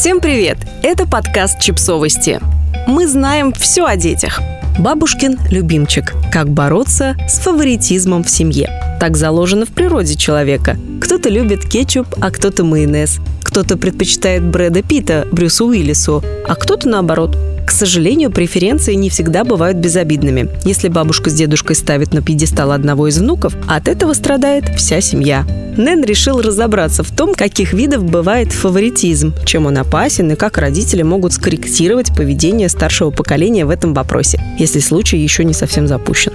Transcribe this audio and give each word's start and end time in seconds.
Всем 0.00 0.22
привет! 0.22 0.56
Это 0.82 1.06
подкаст 1.06 1.60
«Чипсовости». 1.60 2.40
Мы 2.86 3.06
знаем 3.06 3.52
все 3.52 3.84
о 3.84 3.96
детях. 3.96 4.40
Бабушкин 4.78 5.38
любимчик. 5.50 6.14
Как 6.32 6.48
бороться 6.48 7.16
с 7.28 7.38
фаворитизмом 7.38 8.24
в 8.24 8.30
семье. 8.30 8.70
Так 8.98 9.18
заложено 9.18 9.66
в 9.66 9.68
природе 9.68 10.16
человека. 10.16 10.78
Кто-то 11.02 11.28
любит 11.28 11.68
кетчуп, 11.68 12.06
а 12.18 12.30
кто-то 12.30 12.64
майонез. 12.64 13.18
Кто-то 13.42 13.76
предпочитает 13.76 14.42
Брэда 14.42 14.82
Питта 14.82 15.28
Брюсу 15.32 15.66
Уиллису, 15.66 16.24
а 16.48 16.54
кто-то 16.54 16.88
наоборот– 16.88 17.36
к 17.70 17.72
сожалению, 17.72 18.32
преференции 18.32 18.94
не 18.94 19.10
всегда 19.10 19.44
бывают 19.44 19.78
безобидными. 19.78 20.48
Если 20.64 20.88
бабушка 20.88 21.30
с 21.30 21.34
дедушкой 21.34 21.76
ставят 21.76 22.12
на 22.12 22.20
пьедестал 22.20 22.72
одного 22.72 23.06
из 23.06 23.18
внуков, 23.18 23.54
от 23.68 23.86
этого 23.86 24.12
страдает 24.12 24.64
вся 24.76 25.00
семья. 25.00 25.46
Нэн 25.76 26.02
решил 26.02 26.40
разобраться 26.42 27.04
в 27.04 27.12
том, 27.12 27.32
каких 27.32 27.72
видов 27.72 28.02
бывает 28.02 28.50
фаворитизм, 28.50 29.34
чем 29.44 29.66
он 29.66 29.78
опасен 29.78 30.32
и 30.32 30.34
как 30.34 30.58
родители 30.58 31.02
могут 31.02 31.32
скорректировать 31.32 32.12
поведение 32.12 32.68
старшего 32.68 33.12
поколения 33.12 33.64
в 33.64 33.70
этом 33.70 33.94
вопросе, 33.94 34.42
если 34.58 34.80
случай 34.80 35.18
еще 35.18 35.44
не 35.44 35.54
совсем 35.54 35.86
запущен. 35.86 36.32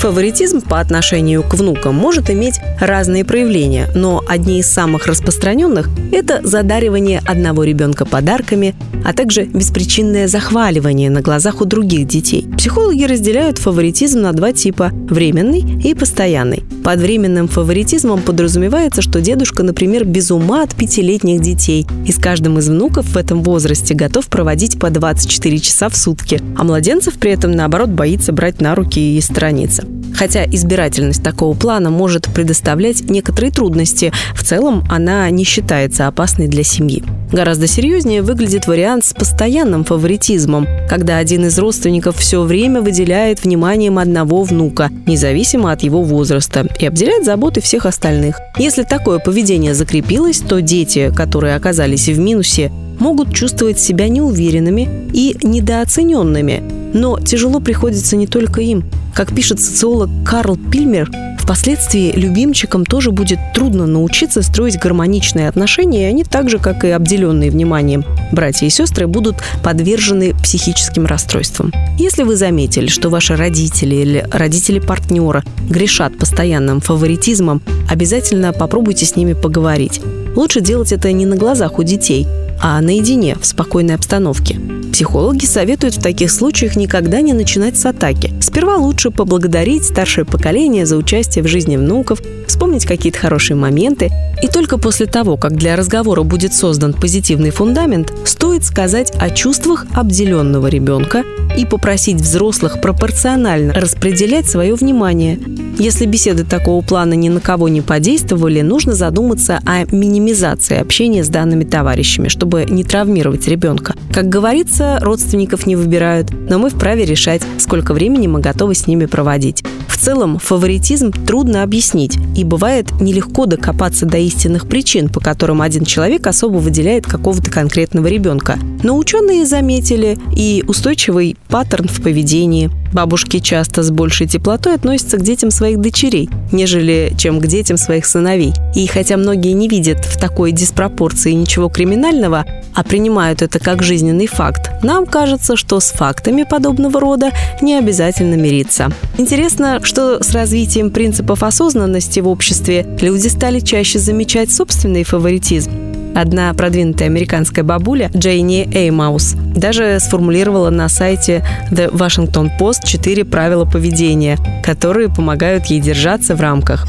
Фаворитизм 0.00 0.62
по 0.62 0.80
отношению 0.80 1.42
к 1.42 1.52
внукам 1.52 1.94
может 1.94 2.30
иметь 2.30 2.58
разные 2.80 3.22
проявления, 3.22 3.86
но 3.94 4.24
одни 4.26 4.60
из 4.60 4.66
самых 4.66 5.06
распространенных– 5.06 5.90
это 6.12 6.40
задаривание 6.42 7.20
одного 7.26 7.64
ребенка 7.64 8.06
подарками, 8.06 8.74
а 9.04 9.12
также 9.12 9.44
беспричинное 9.44 10.26
захваливание 10.26 11.10
на 11.10 11.20
глазах 11.20 11.60
у 11.60 11.66
других 11.66 12.08
детей. 12.08 12.46
Психологи 12.56 13.04
разделяют 13.04 13.58
фаворитизм 13.58 14.22
на 14.22 14.32
два 14.32 14.54
типа– 14.54 14.88
временный 15.10 15.60
и 15.84 15.94
постоянный. 15.94 16.64
Под 16.82 16.98
временным 17.00 17.46
фаворитизмом 17.46 18.22
подразумевается, 18.22 19.02
что 19.02 19.20
дедушка, 19.20 19.62
например, 19.62 20.06
без 20.06 20.30
ума 20.30 20.62
от 20.62 20.74
пятилетних 20.74 21.42
детей 21.42 21.86
и 22.06 22.12
с 22.12 22.16
каждым 22.16 22.58
из 22.58 22.70
внуков 22.70 23.04
в 23.04 23.16
этом 23.18 23.42
возрасте 23.42 23.92
готов 23.92 24.28
проводить 24.28 24.78
по 24.80 24.88
24 24.88 25.58
часа 25.58 25.90
в 25.90 25.96
сутки, 25.96 26.40
а 26.56 26.64
младенцев 26.64 27.18
при 27.18 27.32
этом, 27.32 27.52
наоборот, 27.52 27.90
боится 27.90 28.32
брать 28.32 28.62
на 28.62 28.74
руки 28.74 29.18
и 29.18 29.20
страницы. 29.20 29.89
Хотя 30.14 30.44
избирательность 30.44 31.22
такого 31.22 31.56
плана 31.56 31.90
может 31.90 32.26
предоставлять 32.26 33.08
некоторые 33.08 33.50
трудности, 33.50 34.12
в 34.34 34.42
целом 34.42 34.84
она 34.90 35.28
не 35.30 35.44
считается 35.44 36.06
опасной 36.06 36.48
для 36.48 36.62
семьи. 36.62 37.02
Гораздо 37.32 37.68
серьезнее 37.68 38.22
выглядит 38.22 38.66
вариант 38.66 39.04
с 39.04 39.12
постоянным 39.12 39.84
фаворитизмом, 39.84 40.66
когда 40.88 41.18
один 41.18 41.46
из 41.46 41.58
родственников 41.58 42.16
все 42.16 42.42
время 42.42 42.80
выделяет 42.80 43.44
вниманием 43.44 43.98
одного 43.98 44.42
внука, 44.42 44.90
независимо 45.06 45.70
от 45.70 45.82
его 45.82 46.02
возраста, 46.02 46.66
и 46.78 46.86
обделяет 46.86 47.24
заботы 47.24 47.60
всех 47.60 47.86
остальных. 47.86 48.40
Если 48.58 48.82
такое 48.82 49.20
поведение 49.20 49.74
закрепилось, 49.74 50.40
то 50.40 50.60
дети, 50.60 51.12
которые 51.14 51.54
оказались 51.54 52.08
в 52.08 52.18
минусе, 52.18 52.72
могут 52.98 53.32
чувствовать 53.32 53.78
себя 53.78 54.08
неуверенными 54.08 55.08
и 55.12 55.36
недооцененными. 55.42 56.79
Но 56.92 57.18
тяжело 57.20 57.60
приходится 57.60 58.16
не 58.16 58.26
только 58.26 58.60
им. 58.60 58.84
Как 59.14 59.34
пишет 59.34 59.60
социолог 59.60 60.08
Карл 60.24 60.56
Пильмер, 60.56 61.10
впоследствии 61.38 62.12
любимчикам 62.12 62.84
тоже 62.84 63.10
будет 63.10 63.38
трудно 63.54 63.86
научиться 63.86 64.42
строить 64.42 64.78
гармоничные 64.78 65.48
отношения, 65.48 66.02
и 66.02 66.10
они 66.10 66.24
так 66.24 66.48
же, 66.48 66.58
как 66.58 66.84
и 66.84 66.88
обделенные 66.90 67.50
вниманием 67.50 68.04
братья 68.32 68.66
и 68.66 68.70
сестры, 68.70 69.06
будут 69.06 69.36
подвержены 69.62 70.34
психическим 70.34 71.06
расстройствам. 71.06 71.72
Если 71.98 72.22
вы 72.22 72.36
заметили, 72.36 72.86
что 72.86 73.08
ваши 73.08 73.36
родители 73.36 73.96
или 73.96 74.26
родители 74.30 74.78
партнера 74.78 75.42
грешат 75.68 76.16
постоянным 76.16 76.80
фаворитизмом, 76.80 77.62
обязательно 77.90 78.52
попробуйте 78.52 79.06
с 79.06 79.16
ними 79.16 79.32
поговорить. 79.32 80.00
Лучше 80.36 80.60
делать 80.60 80.92
это 80.92 81.10
не 81.12 81.26
на 81.26 81.36
глазах 81.36 81.78
у 81.78 81.82
детей, 81.82 82.26
а 82.60 82.80
наедине, 82.80 83.36
в 83.40 83.46
спокойной 83.46 83.94
обстановке. 83.94 84.60
Психологи 84.92 85.44
советуют 85.44 85.96
в 85.96 86.02
таких 86.02 86.30
случаях 86.30 86.76
никогда 86.76 87.20
не 87.20 87.32
начинать 87.32 87.78
с 87.78 87.86
атаки. 87.86 88.34
Сперва 88.40 88.76
лучше 88.76 89.10
поблагодарить 89.10 89.84
старшее 89.84 90.24
поколение 90.24 90.84
за 90.84 90.96
участие 90.96 91.42
в 91.42 91.48
жизни 91.48 91.76
внуков, 91.76 92.20
вспомнить 92.46 92.84
какие-то 92.84 93.18
хорошие 93.18 93.56
моменты, 93.56 94.10
и 94.42 94.48
только 94.48 94.78
после 94.78 95.06
того, 95.06 95.36
как 95.36 95.56
для 95.56 95.76
разговора 95.76 96.22
будет 96.22 96.52
создан 96.52 96.92
позитивный 96.92 97.50
фундамент, 97.50 98.12
стоит 98.24 98.64
сказать 98.64 99.12
о 99.18 99.30
чувствах 99.30 99.86
обделенного 99.94 100.66
ребенка 100.66 101.24
и 101.56 101.64
попросить 101.64 102.20
взрослых 102.20 102.80
пропорционально 102.80 103.72
распределять 103.72 104.48
свое 104.48 104.74
внимание. 104.74 105.38
Если 105.78 106.04
беседы 106.04 106.44
такого 106.44 106.82
плана 106.82 107.14
ни 107.14 107.28
на 107.28 107.40
кого 107.40 107.68
не 107.68 107.80
подействовали, 107.80 108.60
нужно 108.60 108.92
задуматься 108.92 109.60
о 109.64 109.84
минимизации 109.94 110.78
общения 110.78 111.24
с 111.24 111.28
данными 111.28 111.64
товарищами, 111.64 112.28
чтобы 112.28 112.49
не 112.58 112.84
травмировать 112.84 113.46
ребенка. 113.48 113.94
Как 114.12 114.28
говорится, 114.28 114.98
родственников 115.00 115.66
не 115.66 115.76
выбирают, 115.76 116.30
но 116.32 116.58
мы 116.58 116.70
вправе 116.70 117.04
решать, 117.04 117.42
сколько 117.58 117.94
времени 117.94 118.26
мы 118.26 118.40
готовы 118.40 118.74
с 118.74 118.86
ними 118.86 119.06
проводить. 119.06 119.62
В 119.88 119.96
целом, 119.96 120.38
фаворитизм 120.38 121.12
трудно 121.12 121.62
объяснить, 121.62 122.18
и 122.36 122.42
бывает 122.42 122.90
нелегко 123.00 123.46
докопаться 123.46 124.06
до 124.06 124.18
истинных 124.18 124.66
причин, 124.66 125.08
по 125.08 125.20
которым 125.20 125.62
один 125.62 125.84
человек 125.84 126.26
особо 126.26 126.56
выделяет 126.56 127.06
какого-то 127.06 127.50
конкретного 127.50 128.06
ребенка. 128.06 128.58
Но 128.82 128.96
ученые 128.96 129.46
заметили 129.46 130.18
и 130.34 130.64
устойчивый 130.66 131.36
паттерн 131.48 131.86
в 131.88 132.02
поведении. 132.02 132.70
Бабушки 132.92 133.38
часто 133.38 133.82
с 133.82 133.90
большей 133.90 134.26
теплотой 134.26 134.74
относятся 134.74 135.16
к 135.16 135.22
детям 135.22 135.50
своих 135.50 135.80
дочерей, 135.80 136.28
нежели 136.52 137.12
чем 137.16 137.40
к 137.40 137.46
детям 137.46 137.76
своих 137.76 138.04
сыновей. 138.04 138.52
И 138.74 138.86
хотя 138.86 139.16
многие 139.16 139.52
не 139.52 139.68
видят 139.68 140.04
в 140.04 140.18
такой 140.18 140.52
диспропорции 140.52 141.32
ничего 141.32 141.68
криминального, 141.68 142.44
а 142.74 142.82
принимают 142.84 143.42
это 143.42 143.58
как 143.58 143.82
жизненный 143.82 144.26
факт, 144.26 144.70
нам 144.82 145.06
кажется, 145.06 145.56
что 145.56 145.80
с 145.80 145.90
фактами 145.90 146.44
подобного 146.44 147.00
рода 147.00 147.30
не 147.60 147.76
обязательно 147.76 148.34
мириться. 148.34 148.90
Интересно, 149.18 149.80
что 149.82 150.22
с 150.22 150.32
развитием 150.32 150.90
принципов 150.90 151.42
осознанности 151.42 152.20
в 152.20 152.28
обществе 152.28 152.86
люди 153.00 153.28
стали 153.28 153.60
чаще 153.60 153.98
замечать 153.98 154.52
собственный 154.52 155.04
фаворитизм. 155.04 155.89
Одна 156.14 156.52
продвинутая 156.54 157.08
американская 157.08 157.64
бабуля, 157.64 158.10
Джейни 158.14 158.68
Эймаус, 158.72 159.34
даже 159.54 159.98
сформулировала 160.00 160.70
на 160.70 160.88
сайте 160.88 161.44
The 161.70 161.90
Washington 161.92 162.50
Post 162.58 162.84
четыре 162.84 163.24
правила 163.24 163.64
поведения, 163.64 164.38
которые 164.64 165.08
помогают 165.08 165.66
ей 165.66 165.80
держаться 165.80 166.34
в 166.34 166.40
рамках. 166.40 166.86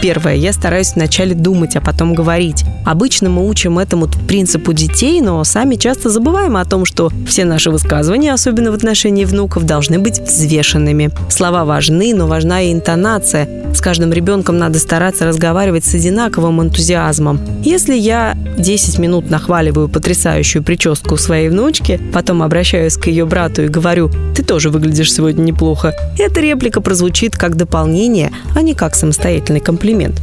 Первое. 0.00 0.36
Я 0.36 0.52
стараюсь 0.52 0.94
вначале 0.94 1.34
думать, 1.34 1.74
а 1.74 1.80
потом 1.80 2.14
говорить. 2.14 2.64
Обычно 2.84 3.30
мы 3.30 3.48
учим 3.48 3.80
этому 3.80 4.06
принципу 4.28 4.72
детей, 4.72 5.20
но 5.20 5.42
сами 5.42 5.74
часто 5.74 6.08
забываем 6.08 6.56
о 6.56 6.64
том, 6.64 6.84
что 6.84 7.10
все 7.26 7.44
наши 7.44 7.70
высказывания, 7.70 8.32
особенно 8.32 8.70
в 8.70 8.74
отношении 8.74 9.24
внуков, 9.24 9.64
должны 9.64 9.98
быть 9.98 10.20
взвешенными. 10.20 11.10
Слова 11.28 11.64
важны, 11.64 12.14
но 12.14 12.28
важна 12.28 12.62
и 12.62 12.72
интонация. 12.72 13.48
С 13.74 13.80
каждым 13.80 14.12
ребенком 14.12 14.56
надо 14.56 14.78
стараться 14.78 15.26
разговаривать 15.26 15.84
с 15.84 15.94
одинаковым 15.94 16.62
энтузиазмом. 16.62 17.40
Если 17.64 17.94
я 17.94 18.36
10 18.56 18.98
минут 18.98 19.30
нахваливаю 19.30 19.88
потрясающую 19.88 20.62
прическу 20.62 21.16
своей 21.16 21.48
внучки, 21.48 22.00
потом 22.12 22.42
обращаюсь 22.42 22.96
к 22.96 23.08
ее 23.08 23.26
брату 23.26 23.64
и 23.64 23.68
говорю 23.68 24.10
«ты 24.34 24.44
тоже 24.44 24.70
выглядишь 24.70 25.12
сегодня 25.12 25.42
неплохо», 25.42 25.92
эта 26.18 26.40
реплика 26.40 26.80
прозвучит 26.80 27.36
как 27.36 27.56
дополнение, 27.56 28.30
а 28.54 28.62
не 28.62 28.74
как 28.74 28.94
самостоятельный 28.94 29.60
комплимент 29.60 29.87
комплимент. 29.88 30.20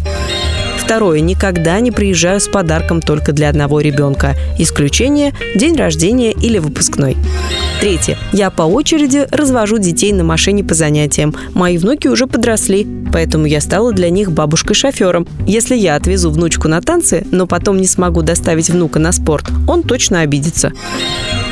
Второе. 0.78 1.20
Никогда 1.22 1.80
не 1.80 1.92
приезжаю 1.92 2.40
с 2.40 2.48
подарком 2.48 3.02
только 3.02 3.32
для 3.32 3.50
одного 3.50 3.82
ребенка. 3.82 4.36
Исключение– 4.60 5.34
день 5.56 5.76
рождения 5.76 6.32
или 6.32 6.60
выпускной. 6.60 7.18
Третье. 7.86 8.18
Я 8.34 8.50
по 8.50 8.64
очереди 8.64 9.28
развожу 9.30 9.78
детей 9.78 10.12
на 10.12 10.24
машине 10.24 10.64
по 10.64 10.74
занятиям. 10.74 11.36
Мои 11.54 11.78
внуки 11.78 12.08
уже 12.08 12.26
подросли, 12.26 12.88
поэтому 13.14 13.46
я 13.46 13.62
стала 13.62 13.94
для 13.94 14.10
них 14.10 14.32
бабушкой-шофером. 14.32 15.28
Если 15.46 15.76
я 15.76 15.94
отвезу 15.96 16.32
внучку 16.32 16.68
на 16.68 16.82
танцы, 16.82 17.28
но 17.30 17.46
потом 17.46 17.78
не 17.78 17.86
смогу 17.86 18.24
доставить 18.24 18.72
внука 18.72 18.98
на 18.98 19.12
спорт, 19.12 19.52
он 19.68 19.84
точно 19.84 20.22
обидится. 20.22 20.72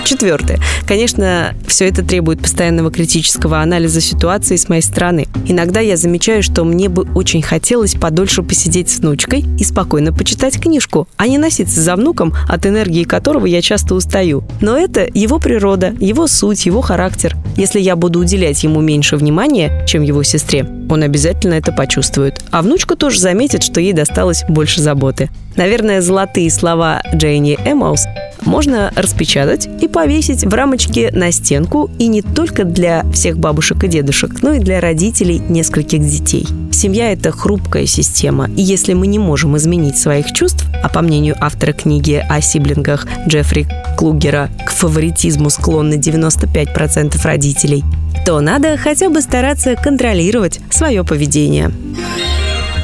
Четвертое. 0.06 0.59
Конечно, 0.85 1.56
все 1.65 1.88
это 1.88 2.03
требует 2.03 2.41
постоянного 2.41 2.91
критического 2.91 3.62
анализа 3.62 4.01
ситуации 4.01 4.57
с 4.57 4.68
моей 4.68 4.81
стороны. 4.81 5.27
Иногда 5.47 5.79
я 5.79 5.95
замечаю, 5.97 6.44
что 6.44 6.65
мне 6.65 6.89
бы 6.89 7.07
очень 7.15 7.41
хотелось 7.41 7.95
подольше 7.95 8.44
посидеть 8.44 8.89
с 8.89 9.00
внучкой 9.00 9.45
и 9.57 9.63
спокойно 9.63 10.12
почитать 10.12 10.59
книжку, 10.59 11.07
а 11.15 11.27
не 11.27 11.38
носиться 11.38 11.79
за 11.79 11.95
внуком, 11.95 12.33
от 12.50 12.65
энергии 12.65 13.03
которого 13.03 13.45
я 13.45 13.62
часто 13.62 13.95
устаю. 13.95 14.44
Но 14.59 14.77
это 14.77 15.07
его 15.13 15.39
природа, 15.39 15.95
его 16.23 16.27
суть, 16.27 16.65
его 16.65 16.81
характер. 16.81 17.35
Если 17.57 17.81
я 17.81 17.97
буду 17.97 18.19
уделять 18.19 18.63
ему 18.63 18.79
меньше 18.79 19.17
внимания, 19.17 19.85
чем 19.85 20.03
его 20.03 20.23
сестре, 20.23 20.65
он 20.89 21.03
обязательно 21.03 21.55
это 21.55 21.73
почувствует. 21.73 22.41
А 22.49 22.61
внучка 22.61 22.95
тоже 22.95 23.19
заметит, 23.19 23.61
что 23.61 23.81
ей 23.81 23.91
досталось 23.91 24.45
больше 24.47 24.79
заботы. 24.79 25.29
Наверное, 25.57 26.01
золотые 26.01 26.49
слова 26.49 27.01
Джейни 27.13 27.59
Эмаус 27.65 28.05
можно 28.45 28.91
распечатать 28.95 29.67
и 29.81 29.87
повесить 29.87 30.45
в 30.45 30.53
рамочке 30.53 31.11
на 31.11 31.31
стенку 31.31 31.89
и 31.99 32.07
не 32.07 32.21
только 32.21 32.63
для 32.63 33.03
всех 33.11 33.37
бабушек 33.37 33.83
и 33.83 33.87
дедушек, 33.87 34.41
но 34.41 34.53
и 34.53 34.59
для 34.59 34.79
родителей 34.79 35.41
нескольких 35.49 36.01
детей. 36.01 36.47
Семья– 36.71 37.11
это 37.13 37.31
хрупкая 37.31 37.85
система, 37.85 38.49
и 38.55 38.61
если 38.61 38.93
мы 38.93 39.07
не 39.07 39.19
можем 39.19 39.57
изменить 39.57 39.97
своих 39.97 40.31
чувств, 40.33 40.65
а 40.83 40.89
по 40.89 41.01
мнению 41.01 41.35
автора 41.39 41.74
книги 41.74 42.24
о 42.30 42.41
сиблингах 42.41 43.07
Джеффри 43.27 43.68
Клугера 43.97 44.50
к 44.65 44.71
фаворитизму 44.71 45.50
склонны 45.50 45.95
95% 45.95 47.15
родителей, 47.24 47.83
то 48.25 48.39
надо 48.41 48.77
хотя 48.77 49.09
бы 49.09 49.21
стараться 49.21 49.75
контролировать 49.75 50.59
свое 50.69 51.03
поведение. 51.03 51.71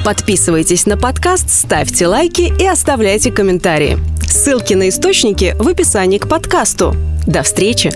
Подписывайтесь 0.04 0.86
на 0.86 0.98
подкаст, 0.98 1.50
ставьте 1.50 2.08
лайки 2.08 2.52
и 2.58 2.66
оставляйте 2.66 3.32
комментарии. 3.32 4.00
Ссылки 4.22 4.74
на 4.74 4.90
источники 4.90 5.56
в 5.60 5.68
описании 5.68 6.18
к 6.18 6.28
подкасту. 6.28 6.96
До 7.28 7.44
встречи! 7.44 7.92